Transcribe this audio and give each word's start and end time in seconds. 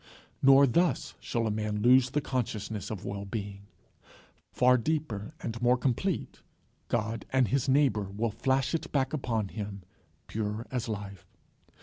Nor 0.41 0.65
thus 0.65 1.13
shall 1.19 1.45
a 1.45 1.51
man 1.51 1.83
lose 1.83 2.09
the 2.09 2.21
consciousness 2.21 2.89
of 2.89 3.05
well 3.05 3.23
being. 3.23 3.67
Far 4.51 4.75
deeper 4.75 5.35
and 5.41 5.61
more 5.61 5.77
complete, 5.77 6.41
God 6.87 7.23
and 7.29 7.49
his 7.49 7.69
neighbour 7.69 8.09
will 8.09 8.31
flash 8.31 8.73
it 8.73 8.91
back 8.91 9.13
upon 9.13 9.49
him 9.49 9.83
pure 10.25 10.65
as 10.71 10.89
life. 10.89 11.27